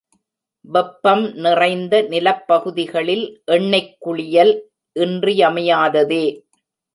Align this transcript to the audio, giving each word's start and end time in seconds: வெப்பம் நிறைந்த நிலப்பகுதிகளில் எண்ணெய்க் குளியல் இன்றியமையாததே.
வெப்பம் 0.65 1.33
நிறைந்த 1.35 2.01
நிலப்பகுதிகளில் 2.01 3.23
எண்ணெய்க் 3.51 3.93
குளியல் 3.99 4.53
இன்றியமையாததே. 4.95 6.25